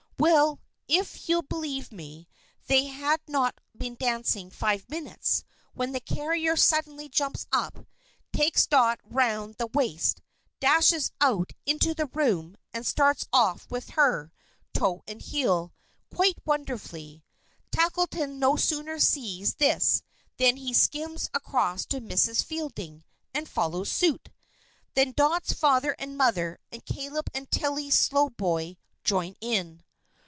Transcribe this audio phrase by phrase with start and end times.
[0.21, 2.27] Well, if you'll believe me,
[2.67, 5.43] they had not been dancing five minutes,
[5.73, 7.87] when the carrier suddenly jumps up,
[8.31, 10.21] takes Dot round the waist,
[10.59, 14.31] dashes out into the room, and starts off with her,
[14.75, 15.73] toe and heel,
[16.13, 17.23] quite wonderfully.
[17.71, 20.03] Tackleton no sooner sees this
[20.37, 22.43] than he skims across to Mrs.
[22.45, 24.29] Fielding, and follows suit.
[24.93, 29.83] Then Dot's father and mother, and Caleb and Tilly Slowboy join in.